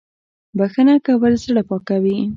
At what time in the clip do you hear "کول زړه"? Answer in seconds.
1.05-1.61